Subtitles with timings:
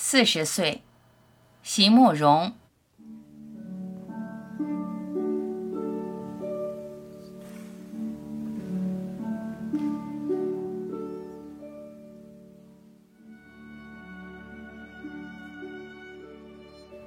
[0.00, 0.84] 四十岁，
[1.64, 2.54] 席慕容。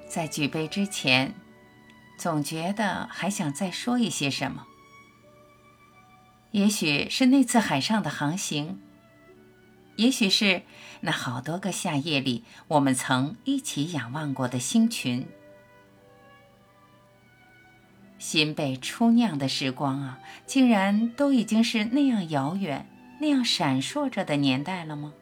[0.09, 1.33] 在举杯之前，
[2.17, 4.67] 总觉得还想再说一些什么。
[6.51, 8.81] 也许是那次海上的航行。
[10.02, 10.63] 也许是
[11.02, 15.27] 那好多个夏夜里，我们曾一起仰望过的星群。
[18.17, 22.89] 新被初酿的时光啊，竟然都已经是那样遥远、
[23.20, 25.13] 那样闪烁着的年代了吗？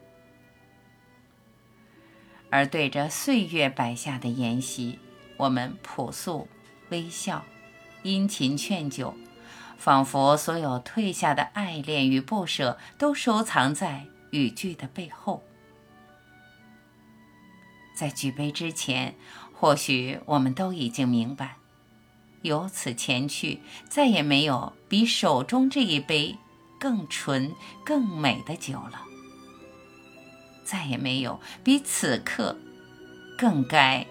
[2.48, 4.98] 而对着岁月摆下的筵席，
[5.36, 6.48] 我们朴素、
[6.88, 7.44] 微笑、
[8.02, 9.14] 殷勤劝酒，
[9.76, 14.06] 仿佛所有褪下的爱恋与不舍，都收藏在。
[14.30, 15.42] 语句的背后，
[17.94, 19.14] 在举杯之前，
[19.52, 21.56] 或许我们都已经明白，
[22.42, 26.38] 由此前去，再也没有比手中这一杯
[26.78, 29.02] 更纯、更美的酒了，
[30.64, 32.56] 再也没有比此刻
[33.36, 34.06] 更该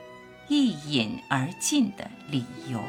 [0.47, 2.83] 一饮而尽的理由。